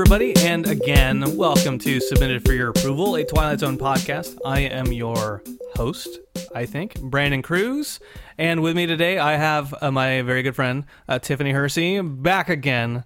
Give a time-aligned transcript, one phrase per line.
[0.00, 4.38] everybody, and again, welcome to Submitted for Your Approval, a Twilight Zone podcast.
[4.44, 5.42] I am your
[5.74, 6.20] host,
[6.54, 7.98] I think, Brandon Cruz,
[8.38, 12.48] and with me today, I have uh, my very good friend uh, Tiffany Hersey back
[12.48, 13.02] again,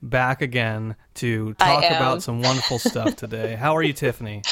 [0.00, 3.56] back again to talk about some wonderful stuff today.
[3.56, 4.42] How are you, Tiffany?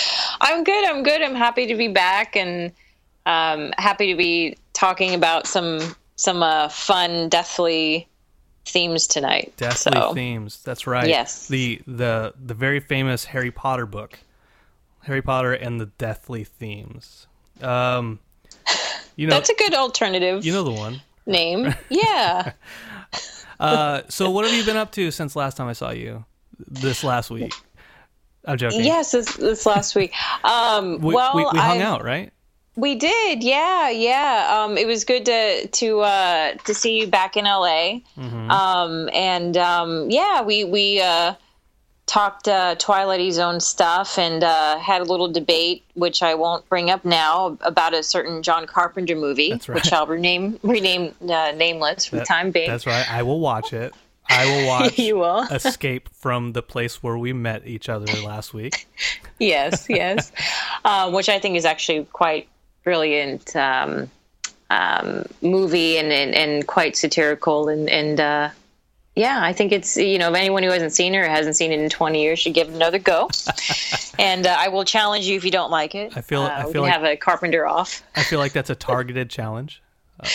[0.41, 0.85] I'm good.
[0.87, 1.23] I'm good.
[1.23, 2.73] I'm happy to be back and
[3.27, 8.09] um, happy to be talking about some some uh, fun, deathly
[8.67, 9.55] themes tonight.
[9.57, 10.61] Deathly so, themes.
[10.63, 11.09] That's right.
[11.09, 11.49] Yes.
[11.49, 14.19] The the the very famous Harry Potter book,
[15.05, 17.27] Harry Potter and the Deathly Themes.
[17.63, 18.19] Um,
[19.17, 21.01] you know, That's a good alternative you know the one.
[21.27, 21.75] name.
[21.89, 22.53] Yeah.
[23.59, 26.25] Uh, so what have you been up to since last time I saw you?
[26.59, 27.55] This last week.
[28.45, 28.85] I'm joking.
[28.85, 30.13] yes, this, this last week.
[30.45, 32.33] Um, We, well, we, we hung I've- out, right?
[32.77, 34.63] We did, yeah, yeah.
[34.65, 38.51] Um, it was good to to uh, to see you back in LA, Mm-hmm.
[38.51, 41.35] um, and um, yeah, we we uh,
[42.05, 46.91] talked uh, Twilight Zone stuff and uh, had a little debate, which I won't bring
[46.91, 49.69] up now, about a certain John Carpenter movie, right.
[49.69, 52.69] which I'll rename rename uh, nameless for the time being.
[52.69, 53.11] That's right.
[53.11, 53.95] I will watch it.
[54.29, 55.43] I will watch You will.
[55.45, 58.87] Escape from the place where we met each other last week.
[59.39, 60.31] yes, yes,
[60.85, 62.49] um, which I think is actually quite
[62.91, 64.09] brilliant um,
[64.71, 68.49] um, movie and, and and quite satirical and and uh,
[69.17, 71.73] yeah, I think it's you know if anyone who hasn't seen it or hasn't seen
[71.73, 73.29] it in twenty years should give it another go.
[74.19, 76.17] and uh, I will challenge you if you don't like it.
[76.17, 78.03] I feel- uh, I we feel can like- have a Carpenter off.
[78.15, 79.83] I feel like that's a targeted challenge.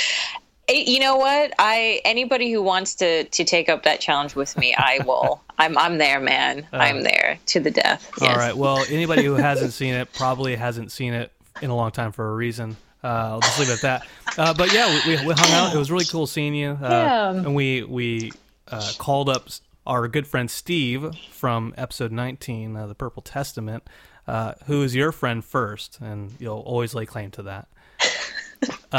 [0.70, 1.54] Eh, You know what?
[1.58, 5.42] I anybody who wants to to take up that challenge with me, I will.
[5.58, 6.68] I'm I'm there, man.
[6.72, 8.12] I'm there to the death.
[8.22, 8.30] Yes.
[8.30, 8.56] Uh, All right.
[8.56, 12.30] Well, anybody who hasn't seen it probably hasn't seen it in a long time for
[12.30, 12.76] a reason.
[13.04, 14.08] Uh, I'll just leave it at that.
[14.38, 15.74] Uh, but yeah, we, we, we hung out.
[15.76, 16.72] It was really cool seeing you.
[16.72, 17.32] Uh, Yeah.
[17.32, 18.32] And we we
[18.68, 19.48] uh, called up
[19.88, 23.84] our good friend Steve from episode 19, uh, the Purple Testament,
[24.28, 27.68] uh, who is your friend first, and you'll always lay claim to that.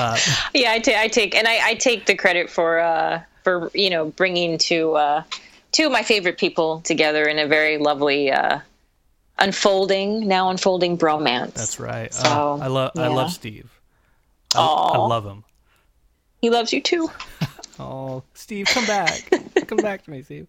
[0.54, 3.90] Yeah, I ta- I take and I, I take the credit for uh for you
[3.90, 5.22] know bringing two uh
[5.70, 8.58] two of my favorite people together in a very lovely uh
[9.42, 11.54] unfolding now unfolding bromance.
[11.54, 12.12] That's right.
[12.14, 13.70] So, uh, I love I love Steve.
[14.54, 15.44] I, I love him.
[16.40, 17.10] He loves you too.
[17.78, 19.28] Oh, Steve, come back.
[19.66, 20.46] come back to me, Steve.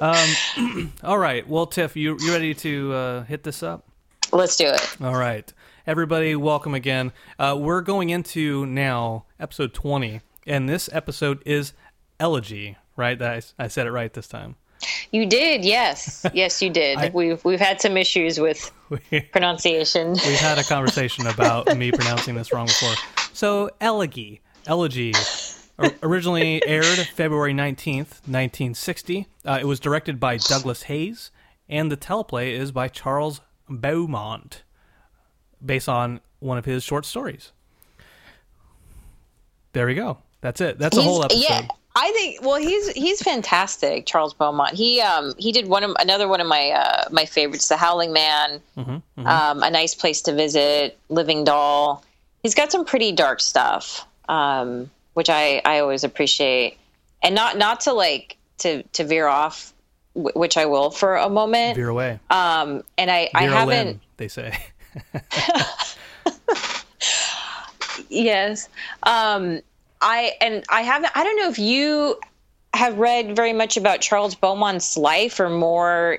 [0.00, 1.48] Um, all right.
[1.48, 3.86] Well, Tiff, you you ready to uh, hit this up?
[4.32, 4.96] Let's do it.
[5.00, 5.50] All right.
[5.86, 7.12] Everybody, welcome again.
[7.38, 11.72] Uh, we're going into now episode 20, and this episode is
[12.18, 13.18] Elegy, right?
[13.18, 14.56] That I, I said it right this time.
[15.12, 16.98] You did, yes, yes, you did.
[16.98, 18.70] I- we've we've had some issues with
[19.10, 20.12] We, pronunciation.
[20.12, 22.94] we've had a conversation about me pronouncing this wrong before.
[23.32, 24.40] So, Elegy.
[24.66, 25.12] Elegy.
[26.02, 26.84] Originally aired
[27.14, 29.26] February 19th, 1960.
[29.44, 31.30] Uh, it was directed by Douglas Heyes,
[31.68, 34.62] and the teleplay is by Charles Beaumont,
[35.64, 37.50] based on one of his short stories.
[39.72, 40.18] There we go.
[40.40, 40.78] That's it.
[40.78, 41.40] That's a whole episode.
[41.48, 41.66] Yeah,
[41.96, 42.42] I think.
[42.42, 44.74] Well, he's he's fantastic, Charles Beaumont.
[44.74, 48.12] He um he did one of another one of my uh, my favorites, The Howling
[48.12, 52.02] Man, Mm-hmm, Um, A Nice Place to Visit, Living Doll.
[52.42, 56.78] He's got some pretty dark stuff, um, which I I always appreciate,
[57.22, 59.72] and not not to like to to veer off,
[60.14, 61.76] wh- which I will for a moment.
[61.76, 62.18] Veer away.
[62.28, 63.68] Um, and I I haven't.
[63.86, 64.58] Lynn, they say.
[68.08, 68.68] Yes.
[69.04, 69.60] Um,
[70.04, 71.16] I and I haven't.
[71.16, 72.20] I don't know if you
[72.74, 76.18] have read very much about Charles Beaumont's life, or more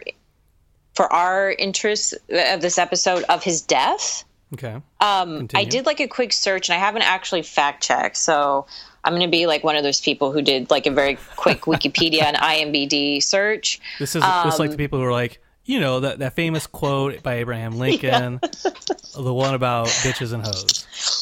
[0.95, 4.25] for our interest of this episode of his death.
[4.53, 4.81] Okay.
[5.01, 8.17] Um, I did like a quick search, and I haven't actually fact checked.
[8.17, 8.65] So
[9.03, 11.61] I'm going to be like one of those people who did like a very quick
[11.65, 13.79] Wikipedia and IMBD search.
[13.99, 16.33] This is this is like Um, the people who are like, you know, that, that
[16.33, 18.39] famous quote by Abraham Lincoln,
[19.15, 21.14] the one about bitches and hoes.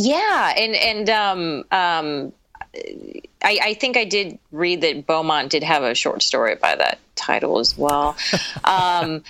[0.00, 2.32] Yeah, and and um, um,
[3.42, 6.98] I, I think I did read that Beaumont did have a short story by that
[7.16, 8.16] title as well.
[8.64, 9.22] um,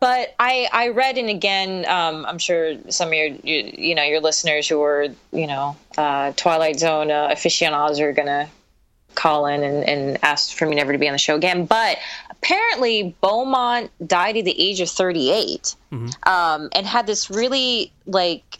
[0.00, 4.02] but I I read and again, um, I'm sure some of your you, you know
[4.02, 8.48] your listeners who are you know uh, Twilight Zone uh, aficionados are gonna
[9.14, 11.66] call in and, and ask for me never to be on the show again.
[11.66, 11.98] But
[12.30, 15.74] apparently, Beaumont died at the age of 38
[16.24, 18.58] um, and had this really like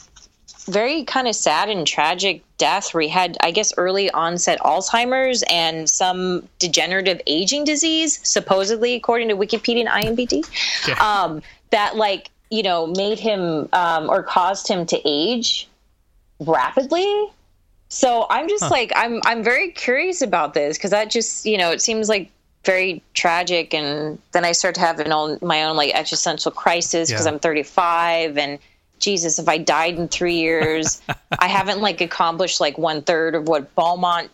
[0.68, 5.42] very kind of sad and tragic death where he had, I guess, early onset Alzheimer's
[5.50, 10.44] and some degenerative aging disease, supposedly, according to Wikipedia and IMBD,
[10.88, 10.92] Okay.
[11.00, 15.68] um, that, like, you know, made him um, or caused him to age
[16.40, 17.26] rapidly.
[17.90, 21.70] So I'm just like I'm I'm very curious about this because that just you know
[21.72, 22.30] it seems like
[22.64, 23.72] very tragic.
[23.72, 27.32] And then I start to have an own, my own like existential crisis because Yeah.
[27.32, 28.58] I'm 35 and
[29.00, 31.00] Jesus, if I died in three years,
[31.38, 34.30] I haven't like accomplished like one third of what Beaumont,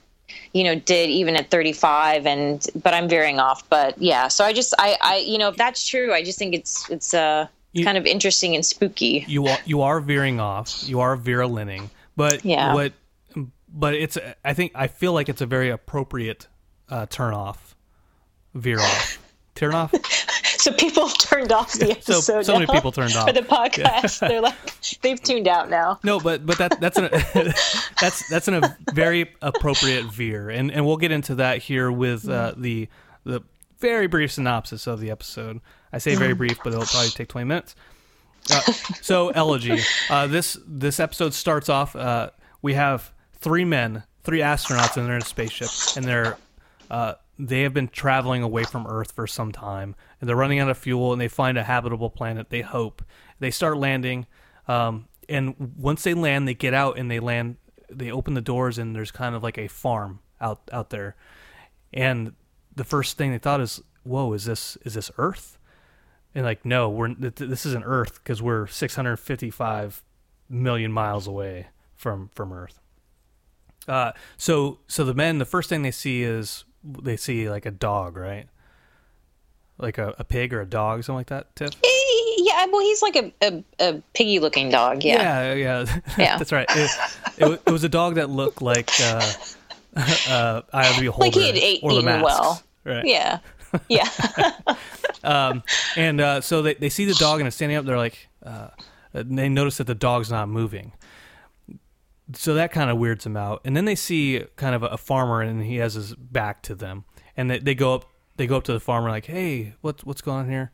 [0.52, 2.26] you know, did even at 35.
[2.26, 3.69] And but I'm veering off.
[3.69, 6.55] But yeah, so I just I I you know if that's true, I just think
[6.55, 9.25] it's it's uh You- kind of interesting and spooky.
[9.28, 10.82] you are you are veering off.
[10.87, 11.49] You are Vera
[12.17, 12.75] but Yeah.
[12.75, 12.93] what?
[13.76, 16.46] But it's I think I feel like it's a very appropriate
[16.88, 17.75] uh, turn off,
[18.55, 19.19] veer off,
[19.56, 19.93] turn off.
[20.64, 22.46] So people have turned off the So- episode.
[22.46, 23.26] so many now people turned off.
[23.26, 24.19] for the podcast.
[24.26, 24.55] They're like
[25.02, 26.00] they've tuned out now.
[26.02, 27.11] No, but but that that's an
[28.00, 32.26] that's that's an, a very appropriate veer, and and we'll get into that here with
[32.26, 32.88] uh, the
[33.25, 33.43] the
[33.78, 35.61] very brief synopsis of the episode.
[35.93, 37.75] I say very brief, but it'll probably take twenty minutes.
[38.50, 38.60] Uh,
[39.02, 39.81] so elegy.
[40.08, 41.94] Uh, this this episode starts off.
[41.94, 42.31] Uh,
[42.62, 46.38] we have three men, three astronauts, and they're in a spaceship, and they're
[46.90, 50.70] uh, they have been traveling away from Earth for some time, and they're running out
[50.70, 52.50] of fuel, and they find a habitable planet.
[52.50, 53.02] They hope
[53.40, 54.26] they start landing,
[54.69, 57.56] um, and once they land, they get out and they land.
[57.90, 61.16] They open the doors, and there's kind of like a farm out out there,
[61.92, 62.34] and
[62.75, 65.58] the first thing they thought is, "Whoa, is this is this Earth?"
[66.34, 70.02] And like, no, we're th- this isn't Earth because we're 655
[70.48, 72.81] million miles away from from Earth.
[73.86, 77.70] Uh, so so the men, the first thing they see is they see like a
[77.70, 78.46] dog, right?
[79.78, 81.54] Like a, a pig or a dog, something like that.
[81.56, 81.70] Tiff.
[82.38, 85.02] Yeah, well, he's like a, a, a piggy looking dog.
[85.02, 85.52] Yeah.
[85.52, 86.00] yeah, yeah.
[86.19, 86.36] Yeah.
[86.38, 86.66] that's right.
[86.70, 86.90] It,
[87.38, 89.32] it, it was a dog that looked like uh,
[90.28, 92.62] uh, Eye of the Beholder Like he had ate- or the Masks, well.
[92.84, 93.04] right?
[93.04, 93.38] Yeah.
[93.88, 94.08] Yeah.
[95.96, 97.84] And uh, so they, they see the dog and it's standing up.
[97.84, 98.69] They're like, uh,
[99.12, 100.92] they notice that the dog's not moving.
[102.32, 103.61] So that kind of weirds them out.
[103.65, 106.75] And then they see kind of a, a farmer and he has his back to
[106.75, 107.05] them.
[107.37, 108.06] And they, they go up
[108.37, 110.73] they go up to the farmer like, hey, what's what's going on here?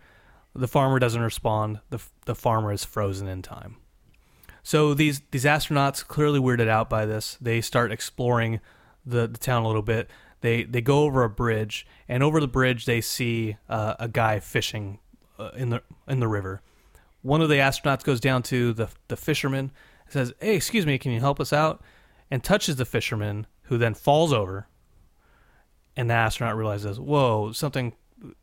[0.54, 1.80] The farmer doesn't respond.
[1.90, 3.76] The the farmer is frozen in time.
[4.62, 7.36] So these these astronauts clearly weirded out by this.
[7.40, 8.60] They start exploring
[9.04, 10.10] the, the town a little bit.
[10.40, 14.40] They they go over a bridge, and over the bridge they see uh, a guy
[14.40, 14.98] fishing
[15.38, 16.62] uh, in the in the river.
[17.22, 19.70] One of the astronauts goes down to the the fisherman
[20.12, 21.82] says, "Hey, excuse me, can you help us out?"
[22.30, 24.68] and touches the fisherman, who then falls over.
[25.96, 27.94] And the astronaut realizes, "Whoa, something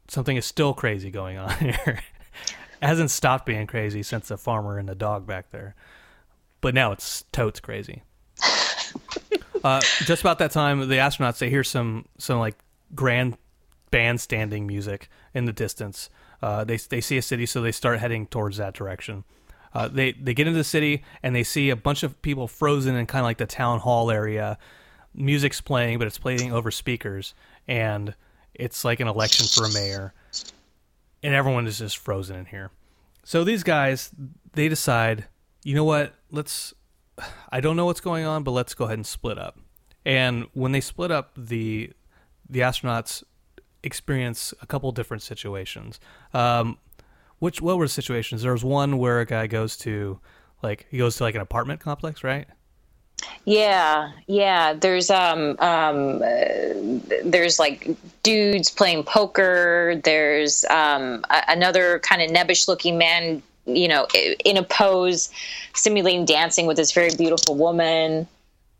[0.07, 2.01] something is still crazy going on here."
[2.81, 5.75] hasn't stopped being crazy since the farmer and the dog back there
[6.61, 8.03] but now it's totes crazy.
[9.63, 12.55] uh, just about that time, the astronauts they hear some some like
[12.95, 13.37] grand
[13.91, 16.09] bandstanding music in the distance.
[16.41, 19.23] Uh, they they see a city, so they start heading towards that direction.
[19.77, 22.95] Uh, they they get into the city and they see a bunch of people frozen
[22.95, 24.57] in kind of like the town hall area.
[25.13, 27.35] Music's playing, but it's playing over speakers,
[27.67, 28.15] and
[28.55, 30.15] it's like an election for a mayor,
[31.21, 32.71] and everyone is just frozen in here.
[33.23, 34.09] So these guys,
[34.53, 35.25] they decide,
[35.63, 36.15] you know what?
[36.31, 36.73] Let's.
[37.51, 39.59] I don't know what's going on, but let's go ahead and split up.
[40.05, 41.91] And when they split up, the
[42.49, 43.23] the astronauts
[43.83, 45.99] experience a couple different situations.
[46.33, 46.79] Um,
[47.39, 48.41] which what were the situations?
[48.41, 50.19] There was one where a guy goes to
[50.63, 52.47] like he goes to like an apartment complex, right?
[53.45, 54.73] Yeah, yeah.
[54.73, 57.89] There's um um uh, there's like
[58.23, 59.99] dudes playing poker.
[60.03, 64.07] There's um a- another kind of nebbish looking man, you know,
[64.45, 65.29] in a pose,
[65.73, 68.27] simulating dancing with this very beautiful woman.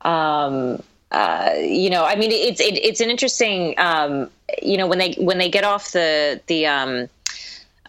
[0.01, 3.73] Um, uh, you know, I mean, it's it, it's an interesting.
[3.77, 4.29] Um,
[4.61, 7.09] you know, when they when they get off the the um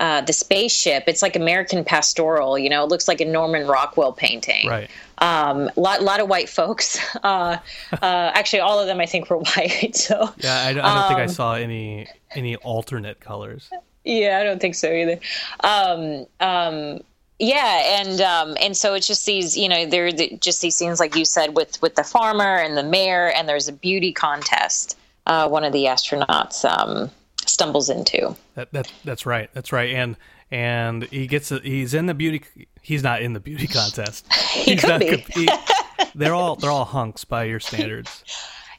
[0.00, 2.58] uh, the spaceship, it's like American pastoral.
[2.58, 4.88] You know, it looks like a Norman Rockwell painting Right.
[5.18, 6.98] um, lot lot of white folks.
[7.22, 7.58] Uh,
[8.00, 9.96] uh, actually, all of them I think were white.
[9.96, 13.68] So Yeah, I, I don't think I Um, saw any any alternate colors.
[14.04, 15.18] yeah, I don't think so either.
[15.64, 17.00] Um, um,
[17.40, 20.74] yeah, and um, and so it's just these, you know, there are the, just these
[20.76, 24.12] scenes like you said with with the farmer and the mayor, and there's a beauty
[24.12, 24.96] contest.
[25.26, 27.10] Uh, one of the astronauts um,
[27.58, 28.36] stumbles into.
[28.54, 29.50] That that that's right.
[29.52, 29.92] That's right.
[29.94, 30.16] And
[30.50, 32.44] and he gets a, he's in the beauty.
[32.82, 34.26] He's not in the beauty contest.
[34.48, 35.16] He He's could not be.
[35.34, 35.48] he-
[36.14, 38.24] they're all they're all hunks by your standards.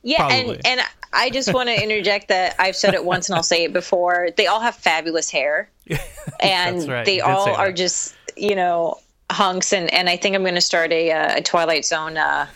[0.02, 0.56] Yeah, Probably.
[0.56, 0.82] and and
[1.12, 4.30] I just want to interject that I've said it once and I'll say it before.
[4.38, 5.70] They all have fabulous hair,
[6.40, 7.06] and right.
[7.06, 8.98] they all are just you know
[9.30, 9.74] hunks.
[9.74, 12.48] And and I think I'm going to start a, uh, a Twilight Zone uh,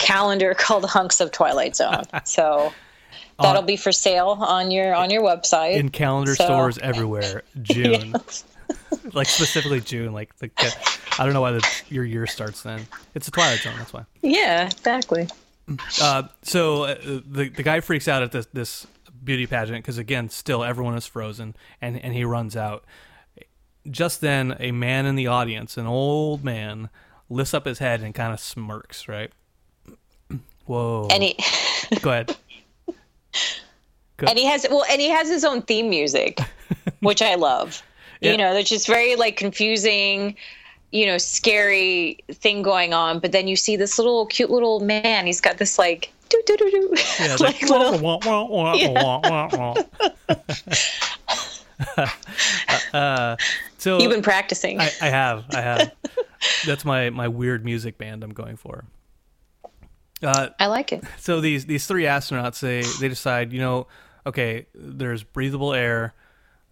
[0.00, 2.04] calendar called Hunks of Twilight Zone.
[2.24, 2.72] So
[3.40, 5.76] that'll be for sale on your on your website.
[5.76, 7.42] in calendar So- stores everywhere.
[7.62, 8.14] June,
[9.12, 10.12] like specifically June.
[10.12, 10.50] Like the
[11.18, 12.86] I don't know why the, your year starts then.
[13.14, 13.74] It's a Twilight Zone.
[13.76, 14.04] That's why.
[14.22, 15.28] yeah, exactly.
[16.00, 18.86] Uh, so uh, the the guy freaks out at this this
[19.22, 22.84] beauty pageant because again, still everyone is frozen, and and he runs out.
[23.90, 26.88] Just then, a man in the audience, an old man,
[27.28, 29.08] lifts up his head and kind of smirks.
[29.08, 29.32] Right.
[30.66, 31.08] Whoa.
[31.10, 31.36] And he
[32.00, 32.36] Go ahead.
[34.20, 36.38] and he has well, and he has his own theme music,
[37.00, 37.82] which I love.
[38.20, 38.32] Yeah.
[38.32, 40.36] You know, there's just very like confusing,
[40.92, 43.18] you know, scary thing going on.
[43.18, 45.26] But then you see this little cute little man.
[45.26, 46.12] He's got this like
[47.18, 47.98] Yeah, little.
[47.98, 49.74] wah, wah, wah,
[52.94, 53.36] uh,
[53.78, 54.80] so You've been practicing.
[54.80, 55.92] I, I have, I have.
[56.64, 58.84] That's my my weird music band I'm going for.
[60.22, 61.04] Uh, I like it.
[61.18, 63.86] so these these three astronauts they they decide you know
[64.26, 66.14] okay there's breathable air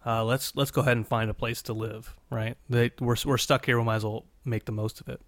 [0.05, 3.37] uh, let's let's go ahead and find a place to live right they we're, we're
[3.37, 5.21] stuck here we might as well make the most of it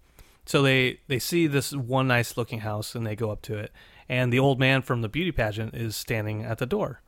[0.46, 3.70] so they they see this one nice looking house and they go up to it
[4.08, 7.02] and the old man from the beauty pageant is standing at the door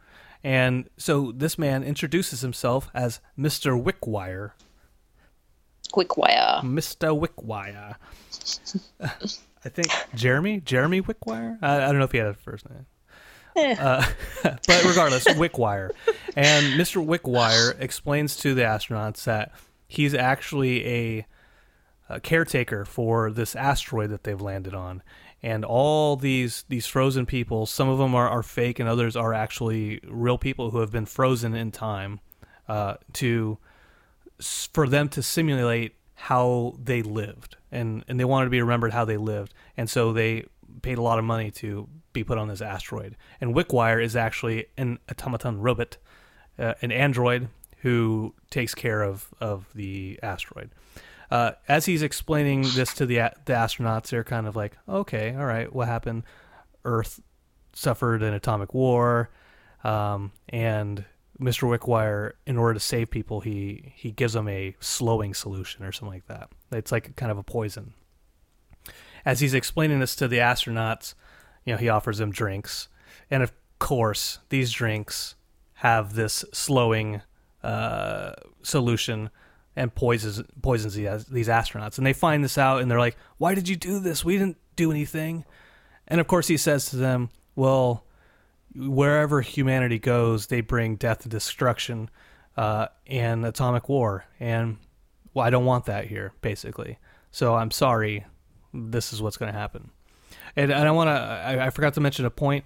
[0.44, 3.82] and so this man introduces himself as Mr.
[3.82, 4.52] Wickwire
[5.92, 6.60] Quick wire.
[6.62, 7.18] Mr.
[7.18, 7.96] Wickwire
[9.66, 12.86] I think Jeremy Jeremy Wickwire I, I don't know if he had a first name
[13.56, 14.04] Uh,
[14.42, 15.90] but regardless, Wickwire.
[16.36, 17.04] And Mr.
[17.04, 19.52] Wickwire explains to the astronauts that
[19.88, 21.26] he's actually a,
[22.08, 25.02] a caretaker for this asteroid that they've landed on.
[25.42, 29.32] And all these these frozen people, some of them are, are fake, and others are
[29.32, 32.20] actually real people who have been frozen in time
[32.68, 33.58] uh, to
[34.72, 39.04] for them to simulate how they lived, and and they wanted to be remembered how
[39.04, 40.44] they lived, and so they
[40.82, 43.16] paid a lot of money to be put on this asteroid.
[43.40, 45.98] And Wickwire is actually an automaton robot,
[46.58, 47.48] uh, an android
[47.82, 50.70] who takes care of of the asteroid.
[51.30, 55.44] Uh, as he's explaining this to the the astronauts, they're kind of like, "Okay, all
[55.44, 56.24] right, what happened?
[56.84, 57.20] Earth
[57.74, 59.30] suffered an atomic war,
[59.84, 61.04] um, and
[61.40, 61.68] Mr.
[61.68, 66.14] Wickwire, in order to save people, he he gives them a slowing solution or something
[66.14, 66.50] like that.
[66.72, 67.94] It's like kind of a poison.
[69.24, 71.14] As he's explaining this to the astronauts,
[71.64, 72.88] you know, he offers them drinks,
[73.30, 75.34] and of course, these drinks
[75.74, 77.20] have this slowing
[77.62, 79.28] uh, solution
[79.74, 81.98] and poisons poisons these, these astronauts.
[81.98, 84.24] And they find this out, and they're like, "Why did you do this?
[84.24, 85.44] We didn't do anything."
[86.08, 88.04] And of course, he says to them, "Well."
[88.76, 92.10] Wherever humanity goes, they bring death and destruction
[92.56, 94.26] uh, and atomic war.
[94.38, 94.78] And
[95.34, 96.98] well, I don't want that here, basically.
[97.30, 98.24] So I'm sorry.
[98.72, 99.90] This is what's going to happen.
[100.54, 102.64] And, and I want to, I, I forgot to mention a point.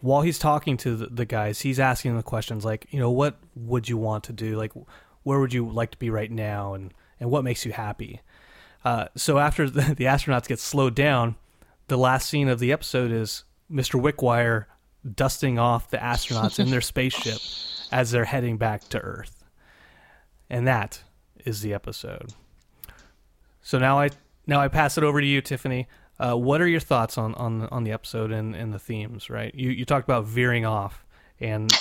[0.00, 3.38] While he's talking to the, the guys, he's asking the questions like, you know, what
[3.54, 4.56] would you want to do?
[4.56, 4.72] Like,
[5.22, 6.74] where would you like to be right now?
[6.74, 8.20] And, and what makes you happy?
[8.84, 11.36] Uh, so after the, the astronauts get slowed down,
[11.86, 14.00] the last scene of the episode is Mr.
[14.00, 14.66] Wickwire
[15.14, 17.38] dusting off the astronauts in their spaceship
[17.90, 19.44] as they're heading back to Earth.
[20.50, 21.02] And that
[21.44, 22.32] is the episode.
[23.62, 24.10] So now I
[24.46, 25.88] now I pass it over to you, Tiffany.
[26.18, 29.30] Uh, what are your thoughts on, on on the episode and, and the themes?
[29.30, 31.04] Right, you you talked about veering off
[31.40, 31.72] and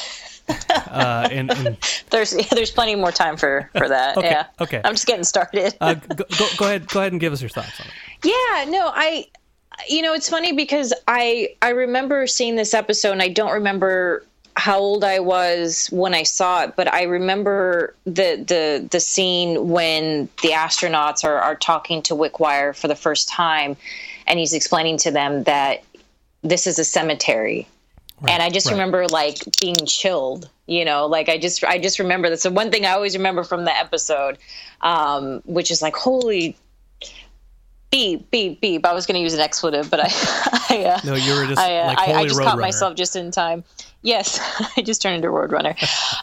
[0.69, 1.77] uh, and, and
[2.09, 4.17] There's there's plenty more time for for that.
[4.17, 4.47] Okay, Yeah.
[4.59, 4.81] okay.
[4.83, 5.75] I'm just getting started.
[5.81, 7.93] uh, go, go, go ahead go ahead and give us your thoughts on it.
[8.23, 9.25] Yeah, no, I
[9.87, 14.23] you know, it's funny because I I remember seeing this episode and I don't remember
[14.57, 19.69] how old I was when I saw it, but I remember the the the scene
[19.69, 23.77] when the astronauts are are talking to Wickwire for the first time
[24.27, 25.83] and he's explaining to them that
[26.41, 27.67] this is a cemetery.
[28.27, 28.73] and I just right.
[28.73, 32.71] remember like being chilled, you know, like I just I just remember that's the one
[32.71, 34.37] thing I always remember from the episode,
[34.81, 36.55] um, which is like holy
[37.91, 38.85] beep beep beep.
[38.85, 40.07] I was going to use an expletive, but I
[40.69, 42.61] I, uh, No, you were just I, uh, like I, I just caught Roadrunner.
[42.61, 43.63] myself just in time.
[44.01, 44.39] Yes,
[44.77, 45.75] I just turned into a Roadrunner.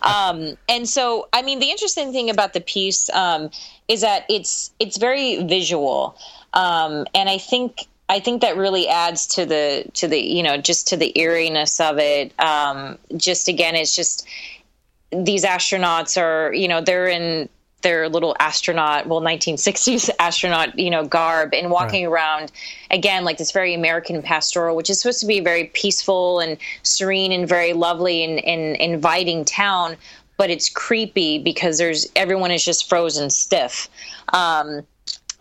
[0.03, 3.51] um, and so, I mean, the interesting thing about the piece um,
[3.87, 6.17] is that it's it's very visual,
[6.55, 10.57] um, and I think I think that really adds to the to the you know
[10.57, 12.33] just to the eeriness of it.
[12.41, 14.27] Um, just again, it's just
[15.13, 17.49] these astronauts are you know they're in
[17.83, 22.13] their little astronaut well 1960s astronaut you know garb and walking Right.
[22.13, 22.53] around
[22.91, 26.57] again like this very american pastoral which is supposed to be a very peaceful and
[26.83, 29.97] serene and very lovely and, and inviting town
[30.37, 33.89] but it's creepy because there's everyone is just frozen stiff
[34.33, 34.83] um,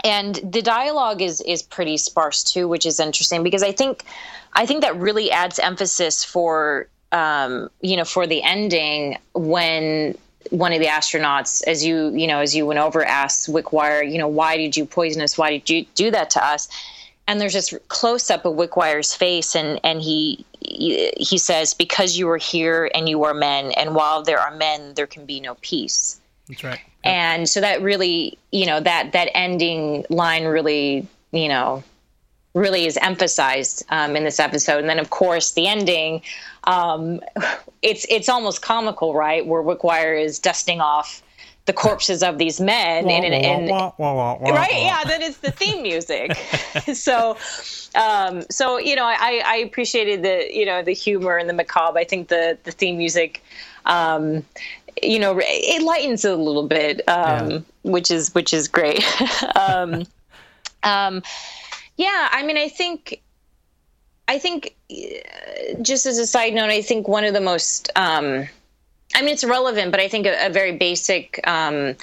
[0.04, 4.04] and the dialogue is is pretty sparse too which is interesting because i think
[4.54, 10.16] i think that really adds emphasis for um, you know for the ending when
[10.52, 14.18] one of the astronauts as you you know as you went over asks wickwire you
[14.18, 16.68] know why did you poison us why did you do that to us
[17.28, 22.30] and there's this close up of Wickwire's face, and and he he says, "Because you
[22.30, 25.56] are here and you are men, and while there are men, there can be no
[25.62, 26.80] peace." That's right.
[27.04, 27.14] Yep.
[27.14, 31.84] And so that really, you know, that that ending line really, you know,
[32.58, 34.80] really is emphasized um, in this episode.
[34.80, 36.22] And then, of course, the ending,
[36.66, 37.22] um,
[37.82, 39.46] it's it's almost comical, right?
[39.46, 41.22] Where Wickwire is dusting off
[41.68, 43.34] the corpses of these men in an
[44.54, 46.34] right yeah then it's the theme music
[46.94, 47.38] so
[47.96, 52.00] um so you know i i appreciated the you know the humor and the macabre
[52.00, 53.44] i think the the theme music
[53.86, 54.46] um
[55.04, 57.60] you know it lightens it a little bit um yeah.
[57.84, 59.04] which is which is great
[59.56, 60.06] um
[60.84, 61.22] um
[61.98, 63.22] yeah i mean i think
[64.28, 68.48] i think uh, just as a side note i think one of the most um
[69.16, 71.96] I mean, it's relevant, but I think a, a very basic um,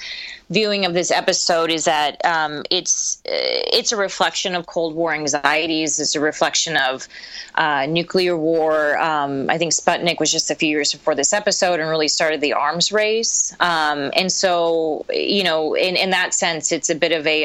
[0.50, 6.00] viewing of this episode is that um, it's it's a reflection of Cold War anxieties.
[6.00, 7.06] It's a reflection of
[7.54, 8.98] uh, nuclear war.
[8.98, 12.40] Um, I think Sputnik was just a few years before this episode and really started
[12.40, 13.54] the arms race.
[13.60, 17.44] Um, and so, you know, in in that sense, it's a bit of a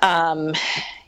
[0.00, 0.54] um,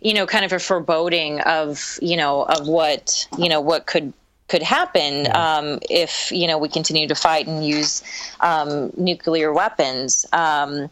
[0.01, 4.13] you know, kind of a foreboding of you know of what you know what could
[4.49, 8.03] could happen um, if you know we continue to fight and use
[8.41, 10.27] um, nuclear weapons.
[10.33, 10.91] Um,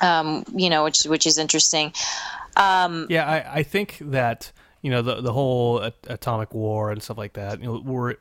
[0.00, 1.92] um you know, which which is interesting.
[2.56, 7.18] Um, yeah, I, I think that you know the the whole atomic war and stuff
[7.18, 7.60] like that.
[7.60, 8.16] You know, were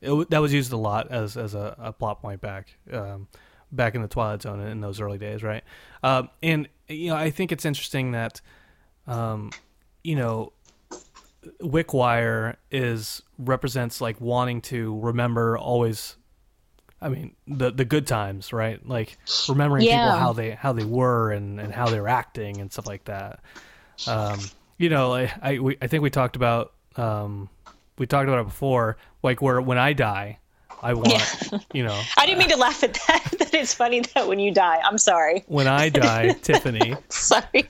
[0.00, 3.28] it, that was used a lot as as a, a plot point back um,
[3.72, 5.64] back in the Twilight Zone in those early days, right?
[6.02, 8.40] and you know, I think it's interesting that
[9.06, 10.52] you know
[11.60, 16.16] Wickwire is represents like wanting to remember always
[17.00, 18.86] I mean the the good times, right?
[18.86, 20.06] Like remembering yeah.
[20.06, 23.04] people how they how they were and, and how they were acting and stuff like
[23.04, 23.40] that.
[24.06, 24.38] Um,
[24.78, 27.48] you know, I I, we, I think we talked about um,
[27.98, 30.38] we talked about it before, like where when I die,
[30.80, 31.58] I want, yeah.
[31.72, 32.00] you know.
[32.16, 33.31] I didn't mean to laugh at that.
[33.60, 35.44] it's funny that when you die, I'm sorry.
[35.46, 36.96] When I die, Tiffany.
[37.08, 37.68] sorry.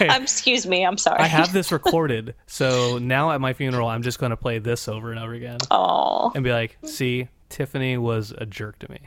[0.00, 0.86] I, um, excuse me.
[0.86, 1.18] I'm sorry.
[1.18, 4.86] I have this recorded, so now at my funeral, I'm just going to play this
[4.86, 5.58] over and over again.
[5.70, 6.30] Oh.
[6.34, 9.00] And be like, see, Tiffany was a jerk to me.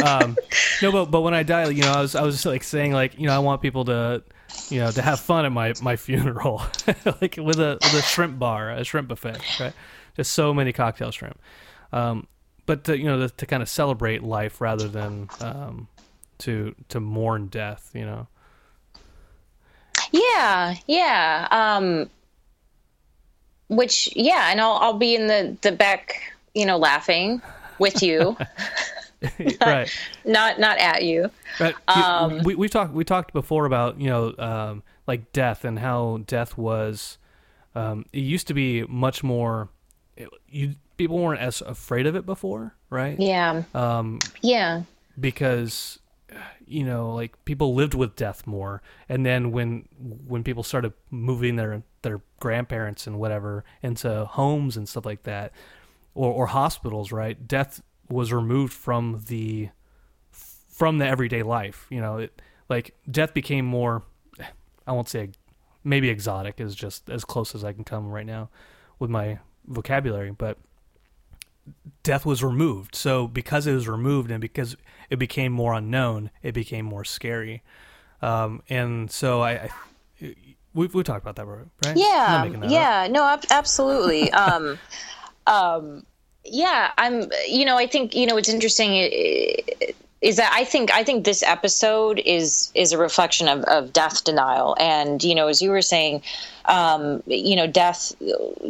[0.06, 0.36] um,
[0.80, 3.18] no, but but when I die, you know, I was I was like saying like,
[3.18, 4.22] you know, I want people to
[4.68, 6.62] you know, to have fun at my my funeral,
[7.20, 9.72] like with a with a shrimp bar, a shrimp buffet, right?
[10.16, 11.38] Just so many cocktail shrimp.
[11.92, 12.26] Um,
[12.66, 15.88] but to, you know, to, to, kind of celebrate life rather than um,
[16.38, 18.26] to to mourn death, you know.
[20.12, 21.48] Yeah, yeah.
[21.50, 22.10] Um,
[23.68, 27.42] which, yeah, and I'll I'll be in the the back, you know, laughing
[27.78, 28.36] with you.
[29.60, 29.90] right.
[30.24, 31.30] not not at you.
[31.58, 31.74] Right.
[31.88, 36.20] Um, we we talked we talked before about you know um, like death and how
[36.26, 37.18] death was.
[37.74, 39.68] Um, it used to be much more.
[40.16, 43.18] It, you people weren't as afraid of it before, right?
[43.18, 43.64] Yeah.
[43.74, 44.82] Um, yeah.
[45.18, 45.98] Because
[46.66, 51.56] you know, like people lived with death more, and then when when people started moving
[51.56, 55.52] their their grandparents and whatever into homes and stuff like that,
[56.14, 57.46] or or hospitals, right?
[57.46, 59.68] Death was removed from the
[60.30, 61.86] from the everyday life.
[61.90, 64.02] You know, it like death became more.
[64.86, 65.30] I won't say
[65.84, 68.48] maybe exotic is just as close as I can come right now
[68.98, 70.58] with my vocabulary, but
[72.02, 72.94] death was removed.
[72.94, 74.76] So because it was removed and because
[75.10, 77.62] it became more unknown, it became more scary.
[78.22, 79.70] Um, and so I,
[80.20, 80.34] I
[80.74, 81.96] we we talked about that, right?
[81.96, 83.10] Yeah, yeah, up.
[83.10, 84.30] no, ab- absolutely.
[84.32, 84.78] um,
[85.46, 86.04] um,
[86.44, 87.30] yeah, I'm.
[87.48, 88.96] You know, I think you know it's interesting.
[88.96, 89.12] It,
[89.80, 93.92] it, is that I think I think this episode is is a reflection of, of
[93.92, 96.22] death denial, and you know, as you were saying,
[96.64, 98.14] um, you know, death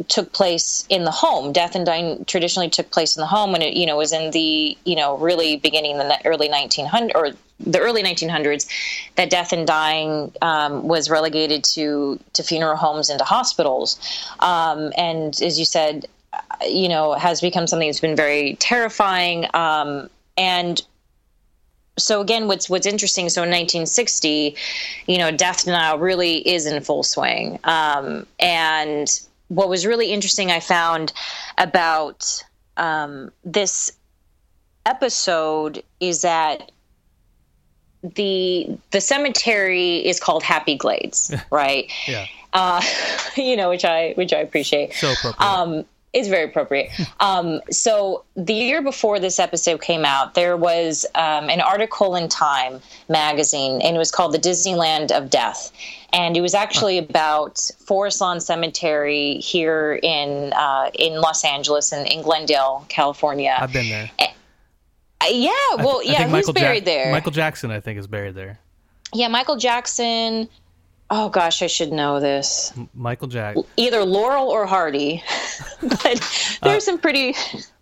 [0.09, 1.53] took place in the home.
[1.53, 4.31] Death and dying traditionally took place in the home, and it you know was in
[4.31, 7.29] the you know really beginning the early 1900s or
[7.61, 8.67] the early 1900s
[9.15, 13.97] that death and dying um, was relegated to to funeral homes and to hospitals,
[14.41, 16.05] um, and as you said,
[16.67, 19.45] you know, has become something that's been very terrifying.
[19.53, 20.81] Um, and
[21.97, 24.55] so again what's what's interesting so in 1960
[25.07, 27.59] you know death denial really is in full swing.
[27.63, 29.07] Um, and
[29.47, 31.13] what was really interesting i found
[31.57, 32.43] about
[32.77, 33.91] um, this
[34.85, 36.71] episode is that
[38.13, 41.91] the the cemetery is called happy glades right?
[42.07, 42.25] Yeah.
[42.53, 42.81] Uh,
[43.35, 44.93] you know which i which i appreciate.
[44.93, 45.49] So appropriate.
[45.49, 46.89] Um, it's very appropriate.
[47.19, 52.27] Um, so the year before this episode came out, there was um, an article in
[52.29, 55.71] Time magazine, and it was called "The Disneyland of Death,"
[56.13, 62.05] and it was actually about Forest Lawn Cemetery here in uh, in Los Angeles and
[62.07, 63.55] in, Glendale, California.
[63.59, 64.11] I've been there.
[64.19, 64.25] Uh,
[65.31, 67.11] yeah, well, I yeah, who's Michael buried Jack- there?
[67.11, 68.59] Michael Jackson, I think, is buried there.
[69.13, 70.49] yeah, Michael Jackson.
[71.09, 72.73] Oh gosh, I should know this.
[72.95, 73.57] Michael Jack.
[73.77, 75.23] Either Laurel or Hardy,
[75.81, 77.35] but there's some pretty.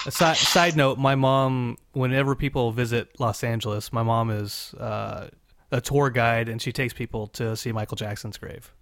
[0.06, 5.30] A si- side note: My mom, whenever people visit Los Angeles, my mom is uh,
[5.72, 8.74] a tour guide, and she takes people to see Michael Jackson's grave.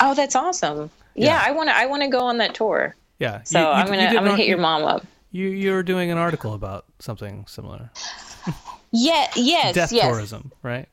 [0.00, 0.90] Oh, that's awesome.
[1.14, 1.42] Yeah, Yeah.
[1.46, 1.76] I want to.
[1.76, 2.96] I want to go on that tour.
[3.20, 3.42] Yeah.
[3.44, 4.02] So you- you- I'm gonna.
[4.02, 5.06] I'm gonna an- hit your mom up.
[5.30, 7.90] You you're doing an article about something similar.
[8.90, 9.28] Yeah.
[9.36, 9.74] Yes.
[9.74, 10.06] Death yes.
[10.08, 10.88] tourism, right?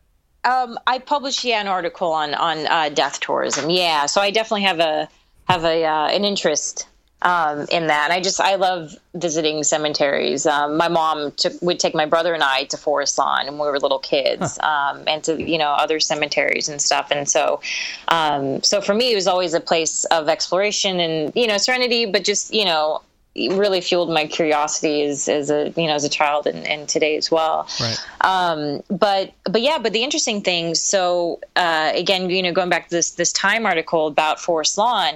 [0.45, 3.69] Um, I published yeah an article on on uh, death tourism.
[3.69, 5.09] Yeah, so I definitely have a
[5.47, 6.87] have a uh, an interest
[7.23, 8.11] um, in that.
[8.11, 10.45] I just I love visiting cemeteries.
[10.45, 13.65] Um, my mom took would take my brother and I to Forest Lawn when we
[13.65, 17.07] were little kids, um, and to you know other cemeteries and stuff.
[17.11, 17.61] And so,
[18.09, 22.05] um, so for me, it was always a place of exploration and you know serenity,
[22.05, 23.01] but just you know
[23.35, 27.17] really fueled my curiosity as, as a you know as a child and, and today
[27.17, 27.97] as well Right.
[28.21, 32.89] um, but but yeah but the interesting thing so uh, again you know going back
[32.89, 35.15] to this this time article about forest lawn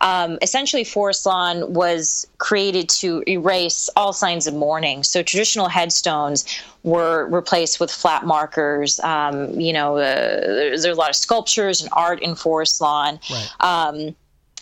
[0.00, 6.46] um, essentially forest lawn was created to erase all signs of mourning so traditional headstones
[6.84, 11.82] were replaced with flat markers um, you know uh, there's, there's a lot of sculptures
[11.82, 13.50] and art in forest lawn Right.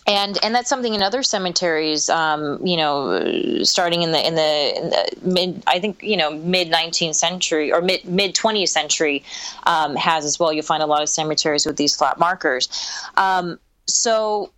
[0.07, 4.77] And and that's something in other cemeteries, um, you know, starting in the in the,
[4.77, 9.25] in the mid, I think you know, mid 19th century or mid mid 20th century
[9.65, 10.53] um, has as well.
[10.53, 12.69] You'll find a lot of cemeteries with these flat markers.
[13.17, 14.53] Um, so,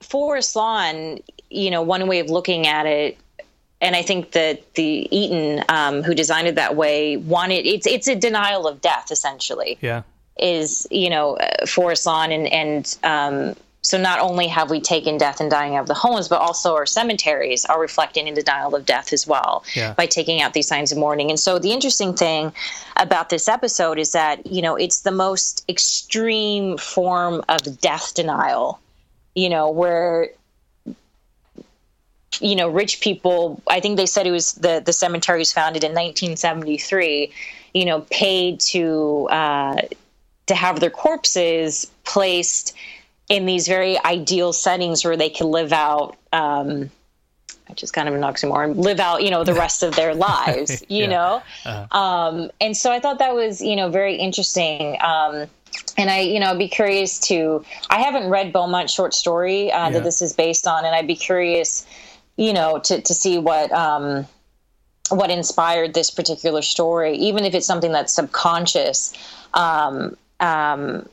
[0.00, 1.18] Forest Lawn,
[1.50, 3.18] you know, one way of looking at it.
[3.80, 8.08] And I think that the Eaton, um, who designed it that way, wanted it's it's
[8.08, 10.02] a denial of death essentially Yeah.
[10.36, 15.18] is you know uh, forest lawn and and um, so not only have we taken
[15.18, 18.42] death and dying out of the homes but also our cemeteries are reflecting in the
[18.42, 19.94] denial of death as well Yeah.
[19.94, 22.52] by taking out these signs of mourning and so the interesting thing
[22.96, 28.80] about this episode is that you know it's the most extreme form of death denial
[29.34, 30.30] you know where
[32.40, 35.82] you know rich people i think they said it was the the cemetery was founded
[35.84, 37.32] in 1973
[37.74, 39.80] you know paid to uh
[40.46, 42.74] to have their corpses placed
[43.28, 46.90] in these very ideal settings where they can live out um
[47.68, 50.82] which is kind of an oxymoron live out you know the rest of their lives
[50.88, 51.40] you Yeah.
[51.64, 55.46] know um and so i thought that was you know very interesting um
[55.96, 57.64] and I, you know, I'd be curious to.
[57.90, 59.90] I haven't read Beaumont's short story uh, Yeah.
[59.90, 61.84] that this is based on, and I'd be curious,
[62.36, 64.26] you know, to to see what um,
[65.10, 69.12] what inspired this particular story, even if it's something that's subconscious.
[69.54, 71.08] Um, um,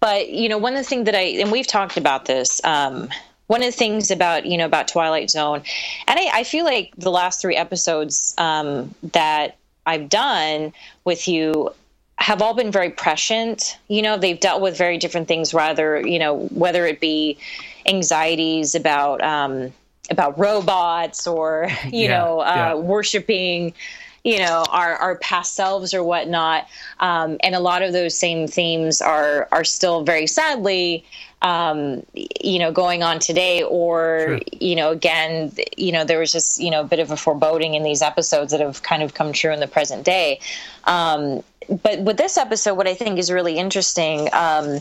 [0.00, 2.60] but you know, one of the things that I and we've talked about this.
[2.64, 3.08] Um,
[3.48, 5.62] one of the things about you know about Twilight Zone,
[6.08, 10.72] and I, I feel like the last three episodes um, that I've done
[11.04, 11.70] with you
[12.18, 13.78] have all been very prescient.
[13.88, 17.38] You know, they've dealt with very different things, rather, you know, whether it be
[17.86, 19.72] anxieties about um,
[20.10, 22.74] about robots or you Yeah, know, uh, yeah.
[22.74, 23.74] worshiping,
[24.26, 26.66] you know, our our past selves or whatnot.
[26.98, 31.04] Um, and a lot of those same themes are are still very sadly.
[31.42, 34.40] Um, you know, going on today, or Sure.
[34.58, 37.74] you know, again, you know, there was just you know a bit of a foreboding
[37.74, 40.40] in these episodes that have kind of come true in the present day.
[40.84, 44.80] Um, but with this episode, what I think is really interesting, um,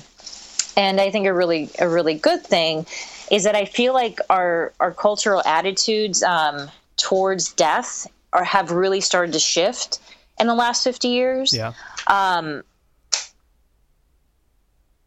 [0.75, 2.87] and I think a really a really good thing,
[3.29, 9.01] is that I feel like our our cultural attitudes um, towards death are have really
[9.01, 9.99] started to shift
[10.39, 11.73] in the last fifty years Yeah.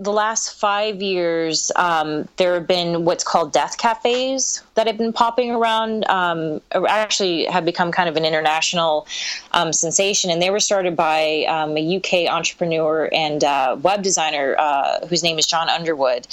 [0.00, 5.12] the last five years, um, there have been what's called death cafes that have been
[5.12, 6.08] popping around.
[6.08, 9.08] Um, actually, have become kind of an international
[9.52, 14.54] um, sensation, and they were started by um, a UK entrepreneur and uh, web designer
[14.56, 16.28] uh, whose name is Jon Underwood.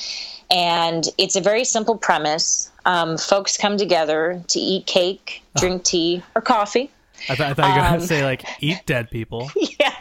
[0.52, 2.72] And it's a very simple premise.
[2.86, 6.92] Um, folks come together to eat cake, drink tea, or coffee.
[7.30, 9.50] I, th- I thought you were Um, going to say like eat dead people.
[9.80, 9.94] yeah.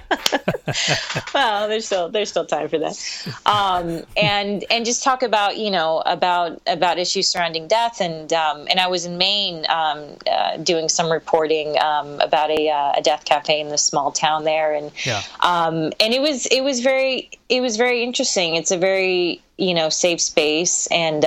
[1.35, 2.97] well, there's still there's still time for that,
[3.47, 8.67] um, and and just talk about you know about about issues surrounding death and um,
[8.71, 13.03] and I was in Maine um, uh, doing some reporting um, about a, uh, a
[13.03, 15.23] death cafe in the small town there, and Yeah.
[15.41, 18.55] um, and it was it was very it was very interesting.
[18.57, 21.25] It's a very you know safe space, and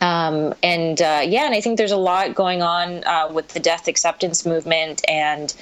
[0.00, 3.60] um, and uh, yeah, and I think there's a lot going on uh, with the
[3.60, 5.02] death acceptance movement.
[5.08, 5.52] And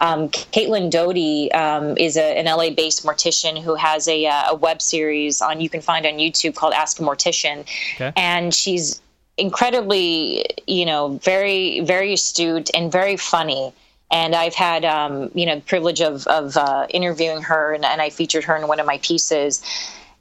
[0.00, 4.54] um, Caitlin Doughty um, is a, an LA based mortician who has a, uh, a,
[4.54, 7.60] web series on you can find on YouTube called Ask a Mortician.
[7.94, 8.12] Okay.
[8.16, 9.00] And she's
[9.36, 13.72] incredibly, you know, very, very astute and very funny.
[14.12, 18.02] And I've had, um, you know, the privilege of, of uh, interviewing her, and, and
[18.02, 19.62] I featured her in one of my pieces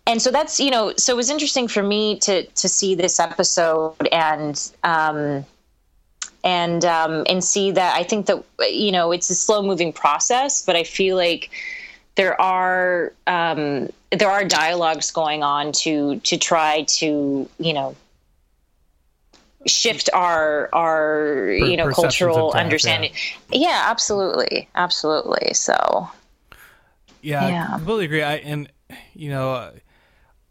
[0.09, 3.19] and so that's you know so it was interesting for me to to see this
[3.19, 5.45] episode and um
[6.43, 10.65] and um and see that i think that you know it's a slow moving process
[10.65, 11.51] but i feel like
[12.15, 17.95] there are um there are dialogues going on to to try to you know
[19.67, 23.11] shift our our you know cultural death, understanding
[23.51, 23.59] yeah.
[23.69, 26.09] yeah absolutely absolutely so
[27.21, 27.67] yeah, yeah.
[27.67, 28.71] I completely agree i and
[29.13, 29.71] you know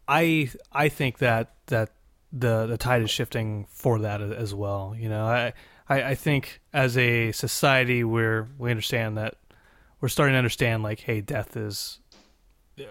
[0.09, 1.91] I I think that that
[2.33, 4.95] the the tide is shifting for that as well.
[4.97, 5.53] You know, I
[5.87, 9.35] I, I think as a society where we understand that
[10.01, 11.99] we're starting to understand like, hey, death is,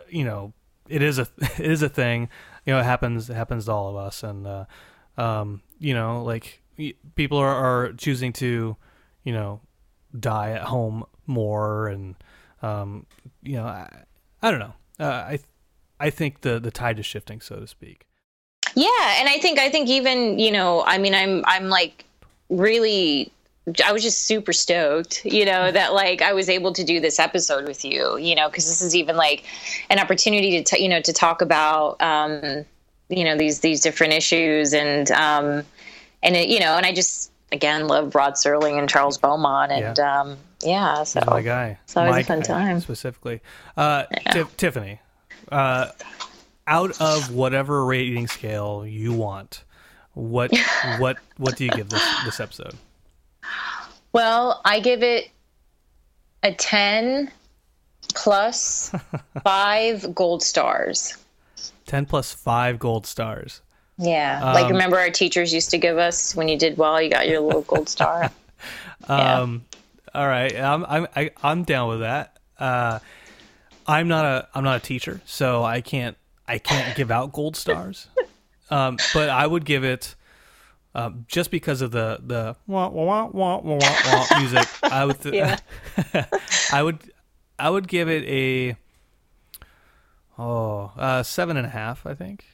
[0.09, 0.53] you know,
[0.89, 2.29] it is a it is a thing.
[2.65, 4.65] You know, it happens it happens to all of us, and uh,
[5.17, 6.63] um, you know, like
[7.17, 7.55] people are,
[7.87, 8.77] are choosing to,
[9.25, 9.61] you know,
[10.19, 12.15] die at home more, and
[12.63, 13.07] um,
[13.43, 14.05] you know, I,
[14.41, 14.75] I don't know.
[15.01, 15.39] Uh, I
[16.01, 18.07] I think the the tide is shifting, so to speak.
[18.75, 22.05] Yeah, and I think I think even you know, I mean, I'm I'm like
[22.49, 23.33] really
[23.85, 27.19] I was just super stoked, you know, that like I was able to do this
[27.19, 29.45] episode with you, you know, because this is even like
[29.91, 32.65] an opportunity to, t- you know, to talk about, um,
[33.09, 35.65] you know, these these different issues and um,
[36.23, 39.97] and it, you know, and I just again love Rod Serling and Charles Beaumont and
[39.97, 43.41] yeah, um, yeah so my guy, so it was a fun time specifically.
[43.77, 44.33] Uh, yeah.
[44.33, 45.01] T- Tiffany,
[45.51, 45.91] uh,
[46.67, 49.65] out of whatever rating scale you want,
[50.15, 50.53] what
[50.99, 52.75] what what do you give this this episode?
[54.13, 55.31] Well, I give it
[56.43, 57.31] a ten
[58.15, 58.93] plus
[59.45, 61.17] five gold stars.
[61.87, 63.63] Ten plus five gold stars.
[63.97, 67.11] Yeah, um, like remember our teachers used to give us when you did well, you
[67.11, 68.31] got your little gold star.
[69.09, 70.21] um, yeah.
[70.21, 72.37] all right, I'm I'm I, am i am down with that.
[72.59, 72.99] Uh,
[73.89, 77.57] I'm not a I'm not a teacher, so I can't I can't give out gold
[77.57, 78.07] stars.
[78.71, 80.15] Um, but I would give it
[80.95, 84.69] um, just because of the the wah, wah, wah, wah, wah, music.
[84.83, 85.59] I would th-
[86.73, 86.99] I would
[87.59, 88.77] I would give it a
[90.39, 92.05] oh uh, seven and a half.
[92.05, 92.45] I think.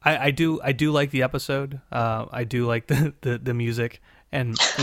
[0.00, 1.80] I, I do I do like the episode.
[1.90, 4.56] Uh, I do like the, the, the music and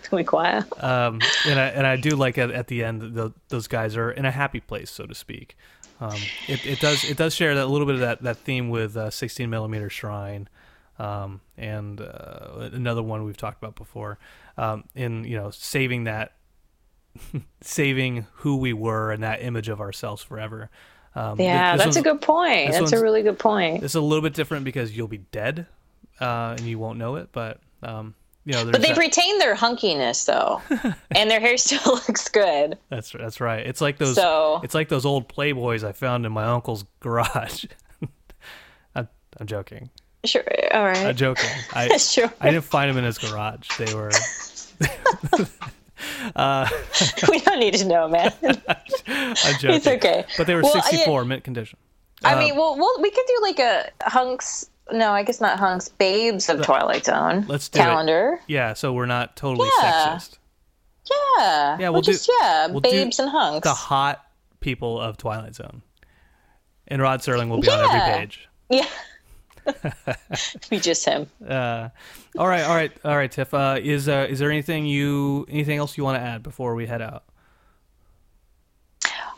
[0.10, 0.66] Wickwaya.
[0.66, 0.82] Wickwaya.
[0.82, 4.10] Um, and I and I do like at, at the end the, those guys are
[4.10, 5.56] in a happy place, so to speak.
[6.00, 6.16] Um,
[6.48, 9.10] it, it does it does share that little bit of that, that theme with uh,
[9.10, 10.48] 16 millimeter Shrine,
[10.98, 14.18] um, and uh, another one we've talked about before.
[14.56, 16.32] Um, in you know saving that,
[17.60, 20.70] saving who we were and that image of ourselves forever.
[21.14, 22.72] Um, yeah, that's a good point.
[22.72, 23.82] That's a really good point.
[23.82, 25.66] It's a little bit different because you'll be dead,
[26.20, 28.98] uh, and you won't know it, but um, you know, but they've that...
[28.98, 30.62] retained their hunkiness though,
[31.10, 32.78] and their hair still looks good.
[32.88, 33.66] That's that's right.
[33.66, 34.14] It's like those.
[34.14, 34.60] So...
[34.64, 37.66] It's like those old Playboys I found in my uncle's garage.
[38.94, 39.90] I'm, I'm joking.
[40.24, 40.44] Sure.
[40.72, 41.06] All right.
[41.06, 41.50] I'm joking.
[41.72, 42.32] I sure.
[42.40, 43.68] I didn't find them in his garage.
[43.78, 44.10] They were.
[46.36, 46.68] uh,
[47.28, 48.32] we don't need to know, man.
[48.42, 49.70] I'm joking.
[49.70, 50.24] It's okay.
[50.36, 51.78] But they were well, 64 I, mint condition.
[52.22, 55.58] I mean, um, well, well, we could do like a hunks no, I guess not
[55.58, 55.88] hunks.
[55.88, 57.44] Babes of Twilight Zone.
[57.48, 58.38] Let's do calendar.
[58.40, 58.52] It.
[58.52, 60.16] Yeah, so we're not totally yeah.
[60.16, 60.38] sexist.
[61.10, 61.78] Yeah.
[61.78, 63.66] Yeah, we'll, we'll do, just yeah, we'll babes and hunks.
[63.66, 64.24] The hot
[64.60, 65.82] people of Twilight Zone.
[66.88, 67.78] And Rod Serling will be yeah.
[67.78, 68.48] on every page.
[68.68, 68.86] Yeah.
[70.70, 71.28] be just him.
[71.46, 71.88] Uh,
[72.38, 73.52] all right, all right, all right, Tiff.
[73.54, 76.86] Uh, is uh, is there anything you anything else you want to add before we
[76.86, 77.24] head out?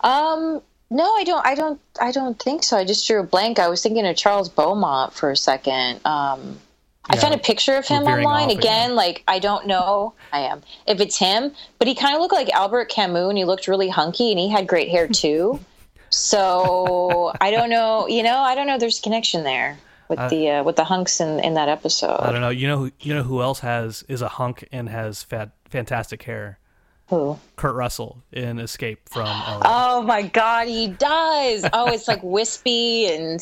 [0.01, 0.63] Um,
[0.93, 1.47] no, I don't.
[1.47, 1.81] I don't.
[2.01, 2.77] I don't think so.
[2.77, 3.59] I just drew a blank.
[3.59, 6.01] I was thinking of Charles Beaumont for a second.
[6.05, 6.59] Um,
[7.11, 8.95] yeah, I found a picture of him online again.
[8.95, 10.13] Like I don't know.
[10.33, 13.45] I am if it's him, but he kind of looked like Albert Camus, and he
[13.45, 15.59] looked really hunky, and he had great hair too.
[16.11, 18.07] so I don't know.
[18.07, 18.79] You know, I don't know.
[18.79, 19.79] There's a connection there
[20.09, 22.21] with uh, the uh, with the hunks in in that episode.
[22.21, 22.51] I don't know.
[22.51, 26.23] You know who you know who else has is a hunk and has fat, fantastic
[26.23, 26.59] hair.
[27.13, 27.39] Who?
[27.57, 29.61] Kurt Russell in Escape from LA.
[29.67, 31.69] Oh my God, he does.
[31.71, 33.35] Oh, it's like wispy and.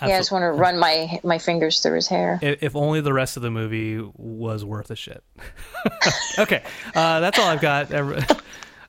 [0.00, 0.08] Absolutely.
[0.08, 2.38] Yeah, I just want to run my my fingers through his hair.
[2.40, 5.22] If only the rest of the movie was worth a shit.
[6.38, 6.62] okay,
[6.94, 7.90] uh, that's all I've got.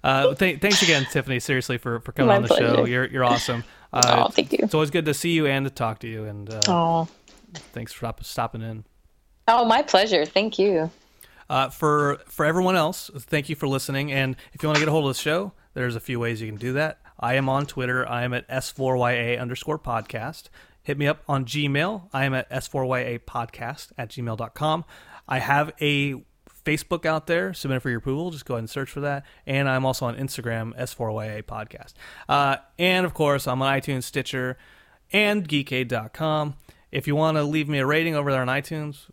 [0.06, 1.39] Uh, th- thanks again, Tiffany.
[1.39, 2.76] Seriously for, for coming my on the pleasure.
[2.76, 2.86] show.
[2.86, 3.63] You're you're awesome.
[3.93, 4.58] Uh, oh, thank you.
[4.63, 6.26] It's always good to see you and to talk to you.
[6.26, 7.08] And uh, oh,
[7.54, 8.86] Thanks for stopping in.
[9.48, 10.26] Oh, my pleasure.
[10.26, 10.89] Thank you.
[11.49, 14.12] Uh, for for everyone else, thank you for listening.
[14.12, 16.41] And if you want to get a hold of the show, there's a few ways
[16.41, 16.99] you can do that.
[17.19, 18.08] I am on Twitter.
[18.08, 20.49] I am at s4ya underscore podcast.
[20.82, 22.10] Hit me up on Gmail.
[22.12, 24.86] I am at s4ya podcast at gmail.com.
[25.27, 26.23] I have a
[26.65, 27.53] Facebook out there.
[27.53, 28.32] Submit for your approval.
[28.32, 29.25] Just go ahead and search for that.
[29.45, 31.93] And I'm also on Instagram, S4YA Podcast.
[32.27, 34.58] Uh, and of course, I'm on iTunes, Stitcher,
[35.12, 36.56] and geekade.com.
[36.91, 39.10] If you want to leave me a rating over there on iTunes,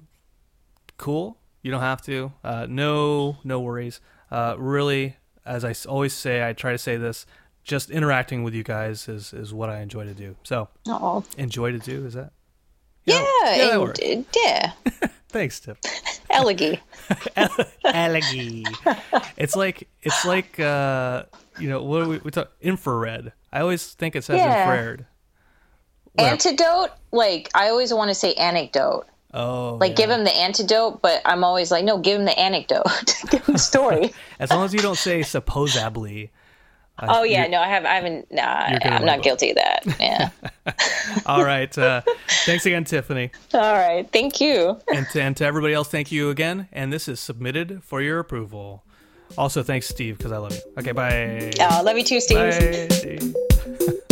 [0.97, 1.39] cool.
[1.63, 2.33] You don't have to.
[2.43, 4.01] Uh, no, no worries.
[4.31, 7.27] Uh, really, as I always say, I try to say this.
[7.63, 10.37] Just interacting with you guys is, is what I enjoy to do.
[10.45, 12.33] So, Oh, enjoy to do is that?
[13.05, 13.23] yeah.
[13.55, 14.73] yeah, that and, uh, yeah.
[15.29, 15.77] Thanks, Tip.
[16.31, 16.81] Elegy.
[17.85, 18.65] Elegy.
[19.37, 21.25] it's like it's like uh,
[21.59, 23.33] you know what do we, we talk infrared.
[23.53, 24.61] I always think it says Yeah.
[24.61, 25.07] infrared.
[26.15, 26.33] Whatever.
[26.33, 29.07] Antidote, like, I always want to say anecdote.
[29.33, 29.97] Oh, Like, yeah.
[29.97, 32.85] give him the antidote, but I'm always like, no, give him the anecdote.
[33.31, 34.13] give him the story.
[34.41, 36.31] As long as you don't say supposedly.
[36.99, 37.47] I- oh, yeah.
[37.47, 39.85] No, I have, I haven't, nah, I'm not guilty of that.
[40.01, 40.31] Yeah.
[41.27, 41.77] All right.
[41.79, 42.03] Uh,
[42.45, 44.07] thanks again, Tiffany, All right.
[44.13, 44.79] Thank you.
[44.93, 46.69] and to, and to everybody else, thank you again.
[46.73, 48.83] And this is submitted for your approval.
[49.39, 50.61] Also, thanks, Steve, because I love you.
[50.79, 51.53] Okay, bye.
[51.61, 52.37] Uh, love you too, Steve.
[52.37, 54.05] Bye, Steve.